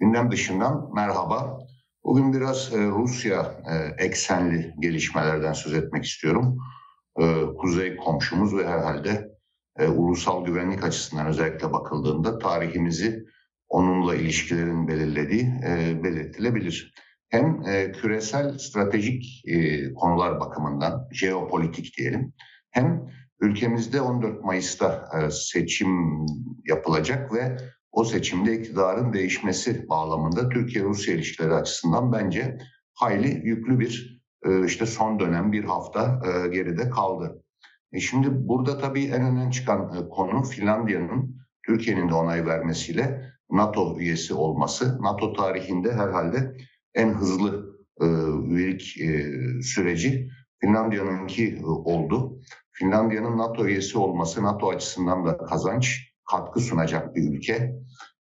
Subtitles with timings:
[0.00, 1.58] Gündem dışından merhaba.
[2.04, 6.58] Bugün biraz e, Rusya e, eksenli gelişmelerden söz etmek istiyorum.
[7.20, 9.30] E, kuzey komşumuz ve herhalde
[9.94, 13.24] ulusal güvenlik açısından özellikle bakıldığında tarihimizi
[13.68, 15.52] onunla ilişkilerin belirlediği
[16.04, 16.94] belirtilebilir.
[17.28, 17.62] Hem
[17.92, 19.44] küresel stratejik
[19.96, 22.32] konular bakımından, jeopolitik diyelim,
[22.70, 23.06] hem
[23.40, 26.26] ülkemizde 14 Mayıs'ta seçim
[26.64, 27.56] yapılacak ve
[27.92, 32.58] o seçimde iktidarın değişmesi bağlamında Türkiye-Rusya ilişkileri açısından bence
[32.94, 37.42] hayli yüklü bir e, işte son dönem bir hafta e, geride kaldı.
[37.92, 41.36] E şimdi burada tabii en önemli çıkan e, konu Finlandiya'nın
[41.66, 45.02] Türkiye'nin de onay vermesiyle NATO üyesi olması.
[45.02, 46.56] NATO tarihinde herhalde
[46.94, 47.70] en hızlı
[48.48, 48.82] üyelik
[49.62, 50.28] süreci
[50.60, 52.40] Finlandiya'nınki oldu.
[52.72, 57.74] Finlandiya'nın NATO üyesi olması NATO açısından da kazanç katkı sunacak bir ülke.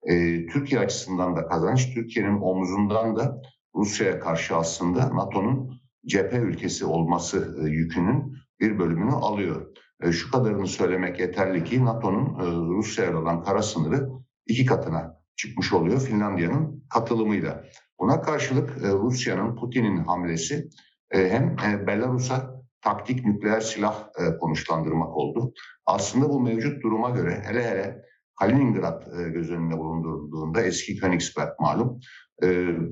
[0.03, 3.43] E, Türkiye açısından da kazanç, Türkiye'nin omzundan da
[3.75, 9.67] Rusya'ya karşı aslında NATO'nun cephe ülkesi olması e, yükünün bir bölümünü alıyor.
[10.03, 12.45] E, şu kadarını söylemek yeterli ki NATO'nun e,
[12.77, 14.09] Rusya'ya olan kara sınırı
[14.47, 17.65] iki katına çıkmış oluyor Finlandiya'nın katılımıyla.
[18.01, 20.69] Buna karşılık e, Rusya'nın, Putin'in hamlesi
[21.11, 22.54] e, hem e, Belarus'a
[22.85, 25.53] taktik nükleer silah e, konuşlandırmak oldu.
[25.87, 28.05] Aslında bu mevcut duruma göre hele hele
[28.41, 32.01] Kaliningrad e, göz önünde bulundurulduğunda eski Königsberg malum
[32.43, 32.47] e,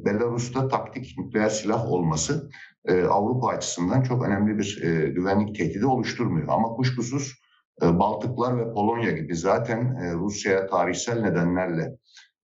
[0.04, 2.50] Belarus'ta taktik nükleer silah olması
[2.84, 6.48] e, Avrupa açısından çok önemli bir e, güvenlik tehdidi oluşturmuyor.
[6.48, 7.32] Ama kuşkusuz
[7.82, 11.96] e, Baltıklar ve Polonya gibi zaten e, Rusya'ya tarihsel nedenlerle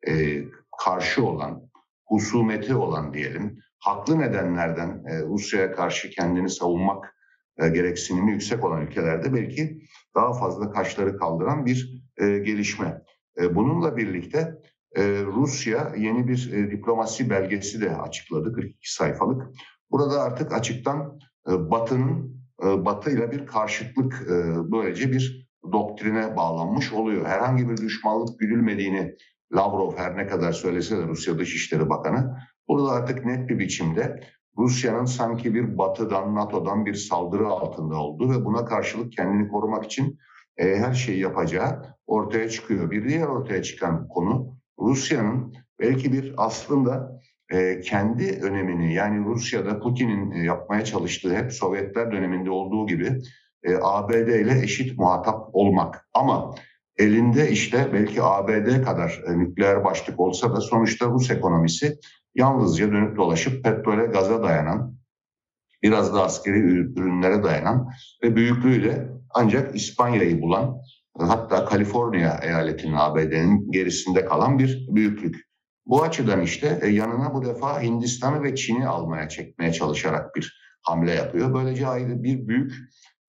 [0.08, 0.42] e,
[0.84, 1.62] karşı olan,
[2.06, 7.17] husumeti olan diyelim, haklı nedenlerden e, Rusya'ya karşı kendini savunmak
[7.58, 9.80] e, gereksinimi yüksek olan ülkelerde belki
[10.14, 13.02] daha fazla kaşları kaldıran bir e, gelişme.
[13.40, 14.54] E, bununla birlikte
[14.96, 19.42] e, Rusya yeni bir e, diplomasi belgesi de açıkladı, 42 sayfalık.
[19.90, 21.18] Burada artık açıktan
[21.48, 24.34] e, Batı'nın e, Batı ile bir karşıtlık e,
[24.72, 27.26] böylece bir doktrine bağlanmış oluyor.
[27.26, 29.16] Herhangi bir düşmanlık güdülmediğini
[29.52, 32.36] Lavrov her ne kadar söylese de Rusya Dışişleri Bakanı
[32.68, 34.20] burada artık net bir biçimde
[34.58, 40.18] Rusya'nın sanki bir batıdan, NATO'dan bir saldırı altında olduğu ve buna karşılık kendini korumak için
[40.56, 42.90] e, her şeyi yapacağı ortaya çıkıyor.
[42.90, 47.20] Bir diğer ortaya çıkan konu Rusya'nın belki bir aslında
[47.50, 53.18] e, kendi önemini yani Rusya'da Putin'in e, yapmaya çalıştığı hep Sovyetler döneminde olduğu gibi
[53.62, 56.08] e, ABD ile eşit muhatap olmak.
[56.14, 56.54] Ama
[56.96, 61.98] elinde işte belki ABD kadar e, nükleer başlık olsa da sonuçta Rus ekonomisi
[62.38, 64.98] yalnızca dönüp dolaşıp petrole, gaza dayanan,
[65.82, 67.90] biraz da askeri ürünlere dayanan
[68.22, 70.76] ve büyüklüğüyle ancak İspanya'yı bulan,
[71.18, 75.48] hatta Kaliforniya eyaletinin ABD'nin gerisinde kalan bir büyüklük.
[75.86, 81.12] Bu açıdan işte e, yanına bu defa Hindistan'ı ve Çin'i almaya çekmeye çalışarak bir hamle
[81.12, 81.54] yapıyor.
[81.54, 82.72] Böylece ayrı bir büyük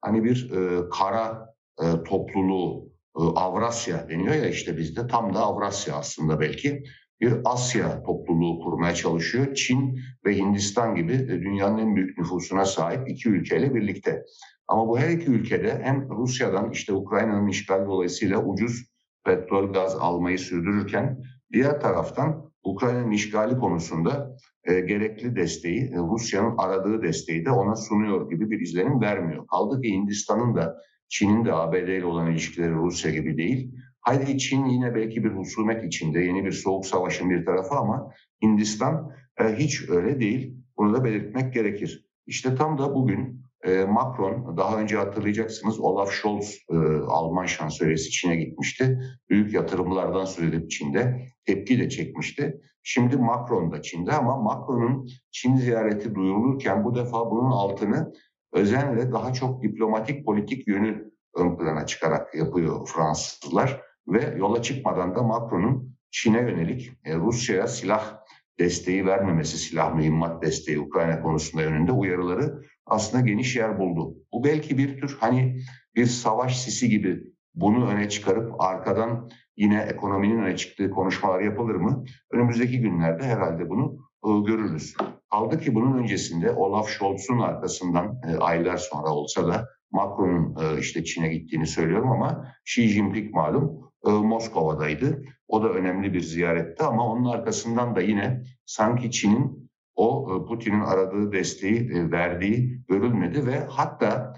[0.01, 5.95] hani bir e, kara e, topluluğu e, Avrasya deniyor ya işte bizde tam da Avrasya
[5.95, 6.83] aslında belki
[7.21, 9.53] bir Asya topluluğu kurmaya çalışıyor.
[9.53, 14.23] Çin ve Hindistan gibi e, dünyanın en büyük nüfusuna sahip iki ülkeyle birlikte.
[14.67, 18.85] Ama bu her iki ülkede hem Rusya'dan işte Ukrayna'nın işgal dolayısıyla ucuz
[19.25, 27.01] petrol gaz almayı sürdürürken diğer taraftan Ukrayna'nın işgali konusunda e, gerekli desteği, e, Rusya'nın aradığı
[27.01, 29.47] desteği de ona sunuyor gibi bir izlenim vermiyor.
[29.47, 30.77] Kaldı ki Hindistan'ın da
[31.09, 33.71] Çin'in de ABD ile olan ilişkileri Rusya gibi değil.
[34.01, 38.11] Haydi Çin yine belki bir husumet içinde, yeni bir soğuk savaşın bir tarafı ama
[38.43, 40.55] Hindistan e, hiç öyle değil.
[40.77, 42.05] Bunu da belirtmek gerekir.
[42.27, 46.75] İşte tam da bugün e, Macron, daha önce hatırlayacaksınız Olaf Scholz, e,
[47.07, 48.99] Alman şansölyesi Çin'e gitmişti.
[49.29, 52.61] Büyük yatırımlardan söz edip Çin'de tepki de çekmişti.
[52.83, 58.13] Şimdi Macron da Çin'de ama Macron'un Çin ziyareti duyurulurken bu defa bunun altını
[58.53, 65.23] özenle daha çok diplomatik politik yönü ön plana çıkarak yapıyor Fransızlar ve yola çıkmadan da
[65.23, 68.19] Macron'un Çin'e yönelik e, Rusya'ya silah
[68.59, 74.15] desteği vermemesi, silah mühimmat desteği Ukrayna konusunda yönünde uyarıları aslında geniş yer buldu.
[74.33, 75.61] Bu belki bir tür hani
[75.95, 77.23] bir savaş sisi gibi
[77.55, 82.03] bunu öne çıkarıp arkadan yine ekonominin öne çıktığı konuşmalar yapılır mı?
[82.31, 83.97] Önümüzdeki günlerde herhalde bunu
[84.45, 84.95] görürüz.
[85.31, 91.03] Kaldı ki bunun öncesinde Olaf Scholz'un arkasından e, aylar sonra olsa da Macron'un e, işte
[91.03, 95.23] Çin'e gittiğini söylüyorum ama Xi Jinping malum Moskova'daydı.
[95.47, 100.81] O da önemli bir ziyaretti ama onun arkasından da yine sanki Çin'in o e, Putin'in
[100.81, 104.33] aradığı desteği e, verdiği görülmedi ve hatta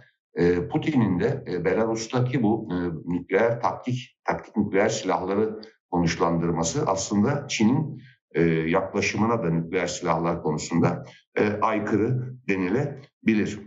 [0.72, 2.70] Putin'in de Belarus'taki bu
[3.06, 11.06] nükleer taktik, taktik nükleer silahları konuşlandırması aslında Çin'in e, yaklaşımına da nükleer silahlar konusunda
[11.36, 13.60] e, aykırı denilebilir.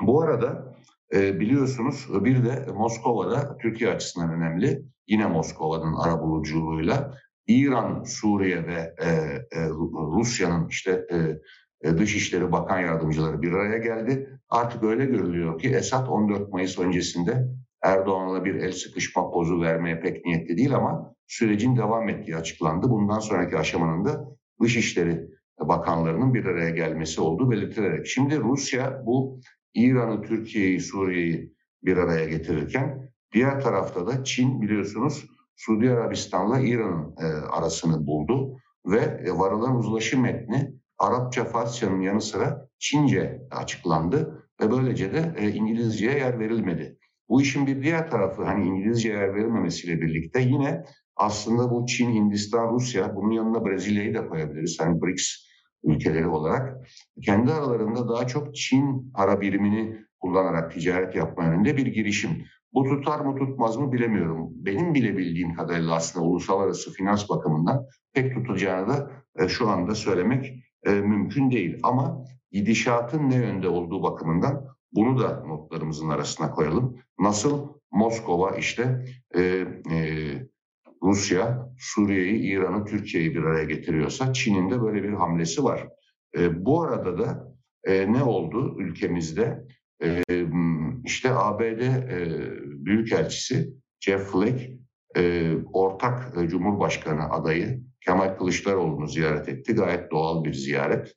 [0.00, 0.76] Bu arada
[1.14, 4.82] e, biliyorsunuz bir de Moskova'da Türkiye açısından önemli.
[5.10, 7.14] Yine Moskova'nın arabuluculuğuyla
[7.46, 9.08] İran, Suriye ve e,
[9.58, 9.68] e,
[10.16, 11.16] Rusya'nın işte e,
[11.88, 14.40] e, Dışişleri Bakan Yardımcıları bir araya geldi.
[14.48, 17.48] Artık öyle görülüyor ki Esad 14 Mayıs öncesinde
[17.82, 22.90] Erdoğan'la bir el sıkışma pozu vermeye pek niyetli değil ama sürecin devam ettiği açıklandı.
[22.90, 24.24] Bundan sonraki aşamanın da
[24.62, 25.30] Dışişleri
[25.60, 28.06] Bakanlarının bir araya gelmesi olduğu belirtilerek.
[28.06, 29.40] Şimdi Rusya bu
[29.74, 37.26] İran'ı, Türkiye'yi, Suriye'yi bir araya getirirken diğer tarafta da Çin biliyorsunuz Suudi Arabistan'la İran'ın e,
[37.46, 38.56] arasını buldu
[38.86, 45.50] ve e, varılan uzlaşı metni Arapça, Farsça'nın yanı sıra Çince açıklandı ve böylece de e,
[45.50, 46.98] İngilizceye yer verilmedi.
[47.28, 50.84] Bu işin bir diğer tarafı hani İngilizce yer verilmemesiyle birlikte yine
[51.16, 54.80] aslında bu Çin, Hindistan, Rusya bunun yanına Brezilya'yı da koyabiliriz.
[54.80, 55.50] Hani BRICS
[55.84, 56.76] ülkeleri olarak
[57.22, 62.30] kendi aralarında daha çok Çin para birimini kullanarak ticaret yapma yönünde bir girişim.
[62.72, 64.48] Bu tutar mı tutmaz mı bilemiyorum.
[64.52, 70.64] Benim bile bildiğim kadarıyla aslında uluslararası finans bakımından pek tutacağını da e, şu anda söylemek
[70.86, 71.78] e, mümkün değil.
[71.82, 76.96] Ama gidişatın ne yönde olduğu bakımından bunu da notlarımızın arasına koyalım.
[77.18, 80.06] Nasıl Moskova işte e, e,
[81.02, 85.88] Rusya, Suriye'yi, İran'ı, Türkiye'yi bir araya getiriyorsa Çin'in de böyle bir hamlesi var.
[86.38, 89.64] E, bu arada da e, ne oldu ülkemizde?
[90.02, 90.22] E,
[91.04, 92.28] işte ABD e,
[92.84, 94.80] Büyükelçisi Jeff Flake
[95.72, 99.74] ortak Cumhurbaşkanı adayı Kemal Kılıçdaroğlu'nu ziyaret etti.
[99.74, 101.14] Gayet doğal bir ziyaret.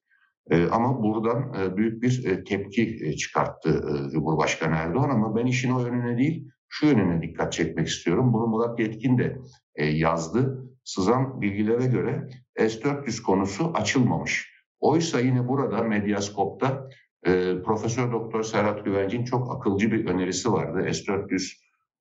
[0.71, 6.85] Ama buradan büyük bir tepki çıkarttı Cumhurbaşkanı Erdoğan ama ben işin o yönüne değil şu
[6.85, 8.33] yönüne dikkat çekmek istiyorum.
[8.33, 9.37] Bunu Murat Yetkin de
[9.77, 10.69] yazdı.
[10.83, 14.53] Sızan bilgilere göre S-400 konusu açılmamış.
[14.79, 16.89] Oysa yine burada Medyaskop'ta
[17.25, 20.93] e, Profesör Doktor Serhat Güvencin çok akılcı bir önerisi vardı.
[20.93, 21.53] S-400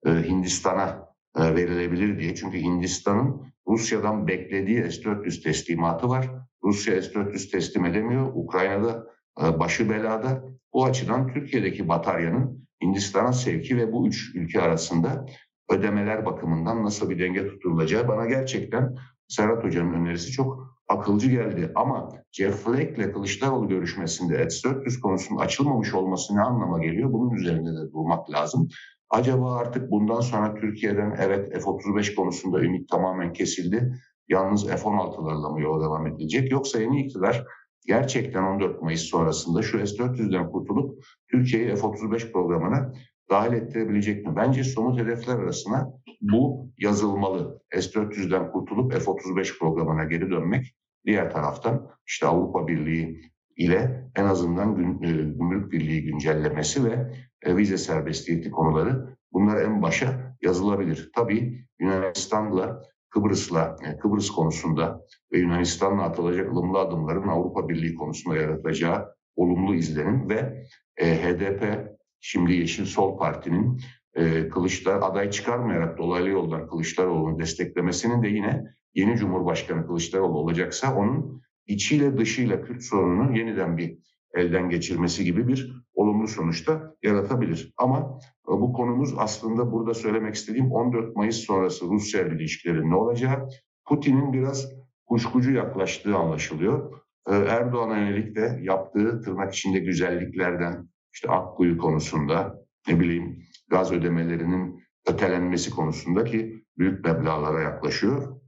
[0.06, 2.34] e, Hindistan'a e, verilebilir diye.
[2.34, 6.30] Çünkü Hindistan'ın Rusya'dan beklediği S-400 teslimatı var.
[6.64, 8.30] Rusya S-400 teslim edemiyor.
[8.34, 9.06] Ukrayna'da
[9.42, 10.44] e, başı belada.
[10.72, 15.26] Bu açıdan Türkiye'deki bataryanın Hindistan'a sevki ve bu üç ülke arasında
[15.70, 18.96] ödemeler bakımından nasıl bir denge tutulacağı bana gerçekten
[19.28, 21.72] Serhat Hoca'nın önerisi çok akılcı geldi.
[21.74, 27.12] Ama Jeff Flake ile Kılıçdaroğlu görüşmesinde S-400 konusunun açılmamış olması ne anlama geliyor?
[27.12, 28.68] Bunun üzerinde de durmak lazım.
[29.10, 33.94] Acaba artık bundan sonra Türkiye'den evet F-35 konusunda ümit tamamen kesildi.
[34.28, 36.50] Yalnız F-16'larla mı yola devam edilecek?
[36.50, 37.44] Yoksa yeni iktidar
[37.86, 42.92] gerçekten 14 Mayıs sonrasında şu S-400'den kurtulup Türkiye'yi F-35 programına
[43.30, 44.36] dahil ettirebilecek mi?
[44.36, 47.60] Bence somut hedefler arasına bu yazılmalı.
[47.74, 50.74] S-400'den kurtulup F-35 programına geri dönmek.
[51.06, 54.72] Diğer taraftan işte Avrupa Birliği ile en azından
[55.02, 61.10] e, gümrük birliği güncellemesi ve e, vize serbestiyeti konuları bunlar en başa yazılabilir.
[61.14, 65.00] Tabii Yunanistan'la Kıbrıs'la e, Kıbrıs konusunda
[65.32, 70.66] ve Yunanistan'la atılacak ılımlı adımların Avrupa Birliği konusunda yaratacağı olumlu izlenim ve
[70.98, 71.91] HDP
[72.22, 73.80] şimdi Yeşil Sol Parti'nin
[74.14, 78.64] e, Kılıçlar aday çıkarmayarak dolaylı yoldan Kılıçdaroğlu'nu desteklemesinin de yine
[78.94, 83.98] yeni Cumhurbaşkanı Kılıçdaroğlu olacaksa onun içiyle dışıyla Kürt sorununu yeniden bir
[84.34, 87.72] elden geçirmesi gibi bir olumlu sonuçta yaratabilir.
[87.76, 93.48] Ama e, bu konumuz aslında burada söylemek istediğim 14 Mayıs sonrası Rusya ilişkileri ne olacağı,
[93.88, 94.72] Putin'in biraz
[95.06, 97.02] kuşkucu yaklaştığı anlaşılıyor.
[97.28, 104.82] E, Erdoğan'a yönelik de yaptığı tırnak içinde güzelliklerden işte Akkuyu konusunda ne bileyim gaz ödemelerinin
[105.06, 108.40] ötelenmesi konusunda ki büyük meblağlara yaklaşıyor.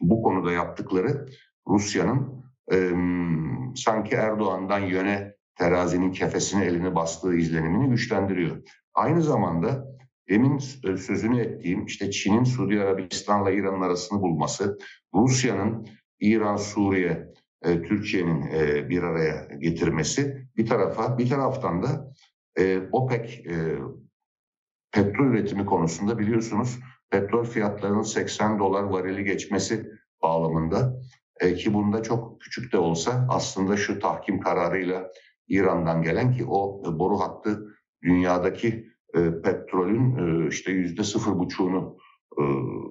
[0.00, 1.26] Bu konuda yaptıkları
[1.68, 2.90] Rusya'nın e,
[3.76, 8.56] sanki Erdoğan'dan yöne terazinin kefesine elini bastığı izlenimini güçlendiriyor.
[8.94, 9.86] Aynı zamanda
[10.28, 10.58] demin
[10.96, 14.78] sözünü ettiğim işte Çin'in Suudi Arabistan'la İran'ın arasını bulması,
[15.14, 15.86] Rusya'nın
[16.20, 17.32] İran, Suriye,
[17.64, 20.48] e, Türkiye'nin e, bir araya getirmesi.
[20.56, 22.12] Bir tarafa, bir taraftan da
[22.58, 23.54] e, OPEC e,
[24.92, 26.78] petrol üretimi konusunda biliyorsunuz
[27.10, 29.90] petrol fiyatlarının 80 dolar varili geçmesi
[30.22, 31.00] bağlamında
[31.40, 35.10] e, ki bunda çok küçük de olsa aslında şu tahkim kararıyla
[35.48, 41.98] İran'dan gelen ki o e, boru hattı dünyadaki e, petrolün e, işte yüzde sıfır buçuğunu
[42.38, 42.44] e,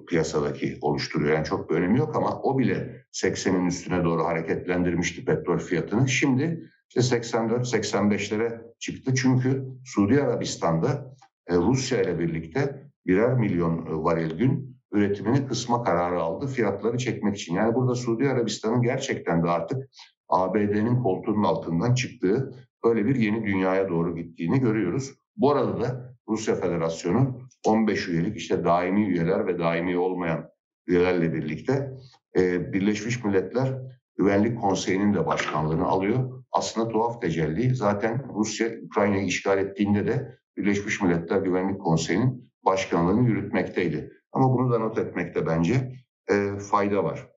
[0.06, 1.34] piyasadaki oluşturuyor.
[1.34, 6.08] Yani çok bir önemi yok ama o bile 80'in üstüne doğru hareketlendirmişti petrol fiyatını.
[6.08, 9.14] Şimdi işte 84-85'lere çıktı.
[9.14, 16.20] Çünkü Suudi Arabistan'da e, Rusya ile birlikte birer milyon e, varil gün üretimini kısma kararı
[16.20, 17.54] aldı fiyatları çekmek için.
[17.54, 19.90] Yani burada Suudi Arabistan'ın gerçekten de artık
[20.28, 25.10] ABD'nin koltuğunun altından çıktığı öyle bir yeni dünyaya doğru gittiğini görüyoruz.
[25.36, 30.48] Bu arada da Rusya Federasyonu 15 üyelik işte daimi üyeler ve daimi olmayan
[30.86, 31.92] üyelerle birlikte
[32.36, 33.74] e, Birleşmiş Milletler
[34.16, 36.44] Güvenlik Konseyi'nin de başkanlığını alıyor.
[36.52, 37.74] Aslında tuhaf tecelli.
[37.74, 44.12] Zaten Rusya Ukrayna'yı işgal ettiğinde de Birleşmiş Milletler Güvenlik Konseyi'nin başkanlığını yürütmekteydi.
[44.32, 45.92] Ama bunu da not etmekte bence
[46.30, 47.28] e, fayda var.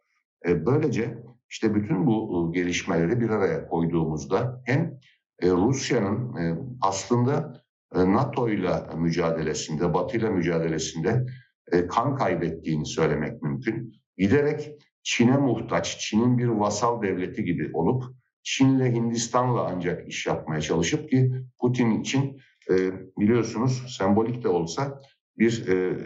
[0.47, 1.17] E, böylece
[1.49, 4.99] işte bütün bu gelişmeleri bir araya koyduğumuzda hem
[5.43, 6.37] Rusya'nın
[6.81, 7.63] aslında
[7.93, 11.25] NATO ile mücadelesinde, Batı ile mücadelesinde
[11.71, 13.93] e, kan kaybettiğini söylemek mümkün.
[14.17, 14.71] Giderek
[15.03, 18.03] Çin'e muhtaç, Çin'in bir vasal devleti gibi olup
[18.43, 22.75] Çin'le Hindistan'la ancak iş yapmaya çalışıp ki Putin için e,
[23.19, 25.01] biliyorsunuz sembolik de olsa
[25.37, 25.97] bir e,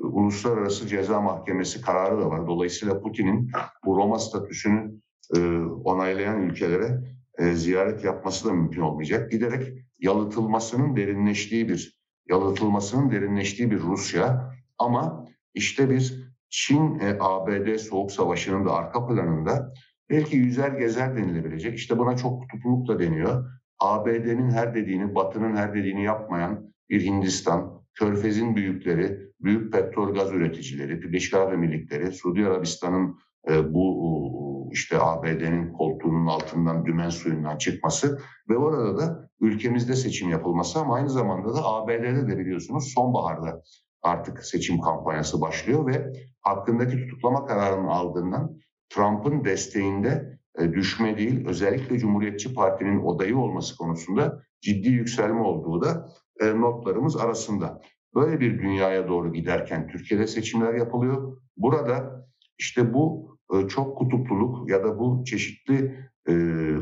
[0.00, 2.46] uluslararası ceza mahkemesi kararı da var.
[2.46, 3.50] Dolayısıyla Putin'in
[3.84, 4.92] bu Roma statüsünü
[5.36, 5.40] e,
[5.84, 7.00] onaylayan ülkelere
[7.38, 9.30] e, ziyaret yapması da mümkün olmayacak.
[9.30, 18.12] Giderek yalıtılmasının derinleştiği bir yalıtılmasının derinleştiği bir Rusya ama işte bir Çin e, ABD soğuk
[18.12, 19.72] savaşının da arka planında
[20.10, 21.74] belki yüzer gezer denilebilecek.
[21.74, 23.50] İşte buna çok kutupluluk da deniyor.
[23.78, 31.02] ABD'nin her dediğini, Batı'nın her dediğini yapmayan bir Hindistan, Körfez'in büyükleri, büyük petrol gaz üreticileri,
[31.02, 33.18] Birleşik Arap Emirlikleri, Suudi Arabistan'ın
[33.50, 38.18] e, bu işte ABD'nin koltuğunun altından dümen suyundan çıkması
[38.48, 43.62] ve orada da ülkemizde seçim yapılması ama aynı zamanda da ABD'de de biliyorsunuz sonbaharda
[44.02, 48.56] artık seçim kampanyası başlıyor ve hakkındaki tutuklama kararının aldığından
[48.88, 56.08] Trump'ın desteğinde e, düşme değil özellikle Cumhuriyetçi Parti'nin odayı olması konusunda ciddi yükselme olduğu da
[56.40, 57.80] e, notlarımız arasında.
[58.14, 61.38] Böyle bir dünyaya doğru giderken Türkiye'de seçimler yapılıyor.
[61.56, 62.26] Burada
[62.58, 63.33] işte bu
[63.68, 65.96] çok kutupluluk ya da bu çeşitli
[66.28, 66.34] e,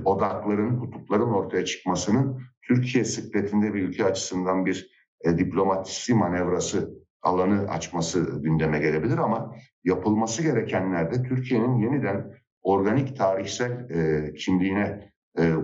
[0.04, 4.90] odakların, kutupların ortaya çıkmasının Türkiye sıkletinde bir ülke açısından bir
[5.25, 6.90] e, diplomatisi manevrası
[7.23, 15.12] alanı açması gündeme gelebilir ama yapılması gerekenlerde Türkiye'nin yeniden organik tarihsel e, kimliğine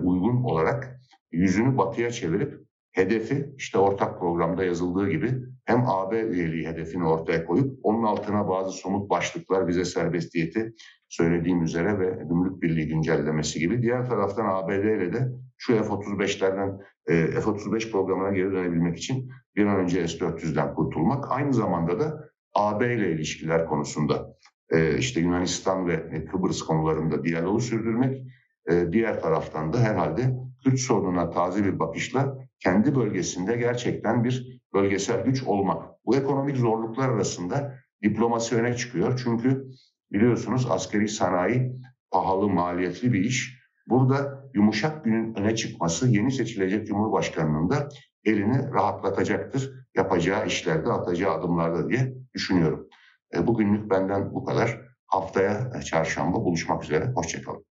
[0.03, 0.99] uygun olarak
[1.31, 2.58] yüzünü batıya çevirip
[2.91, 5.31] hedefi işte ortak programda yazıldığı gibi
[5.65, 10.73] hem AB üyeliği hedefini ortaya koyup onun altına bazı somut başlıklar vize serbestiyeti
[11.09, 13.81] söylediğim üzere ve gümrük birliği güncellemesi gibi.
[13.81, 15.27] Diğer taraftan ABD ile de
[15.57, 21.31] şu F-35'lerden e, F-35 programına geri dönebilmek için bir an önce S-400'den kurtulmak.
[21.31, 24.35] Aynı zamanda da AB ile ilişkiler konusunda
[24.71, 28.23] e, işte Yunanistan ve Kıbrıs konularında diyaloğu sürdürmek
[28.71, 35.23] e, diğer taraftan da herhalde Kürt sorununa taze bir bakışla kendi bölgesinde gerçekten bir bölgesel
[35.23, 36.05] güç olmak.
[36.05, 39.21] Bu ekonomik zorluklar arasında diplomasi öne çıkıyor.
[39.23, 39.67] Çünkü
[40.11, 41.71] biliyorsunuz askeri sanayi
[42.11, 43.59] pahalı, maliyetli bir iş.
[43.87, 47.89] Burada yumuşak günün öne çıkması yeni seçilecek Cumhurbaşkanı'nın da
[48.25, 49.71] elini rahatlatacaktır.
[49.95, 52.87] Yapacağı işlerde, atacağı adımlarda diye düşünüyorum.
[53.35, 54.89] E, bugünlük benden bu kadar.
[55.07, 57.11] Haftaya çarşamba buluşmak üzere.
[57.15, 57.68] Hoşçakalın.